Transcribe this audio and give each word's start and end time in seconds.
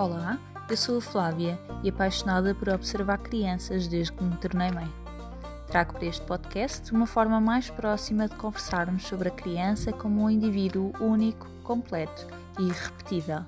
Olá, 0.00 0.38
eu 0.66 0.78
sou 0.78 0.96
a 0.96 1.00
Flávia 1.02 1.60
e 1.84 1.90
apaixonada 1.90 2.54
por 2.54 2.70
observar 2.70 3.18
crianças 3.18 3.86
desde 3.86 4.10
que 4.14 4.24
me 4.24 4.34
tornei 4.38 4.70
mãe. 4.70 4.90
Trago 5.66 5.92
para 5.92 6.06
este 6.06 6.24
podcast 6.24 6.90
uma 6.90 7.06
forma 7.06 7.38
mais 7.38 7.68
próxima 7.68 8.26
de 8.26 8.34
conversarmos 8.34 9.02
sobre 9.02 9.28
a 9.28 9.30
criança 9.30 9.92
como 9.92 10.22
um 10.22 10.30
indivíduo 10.30 10.90
único, 10.98 11.46
completo 11.62 12.26
e 12.58 12.62
irrepetível. 12.62 13.44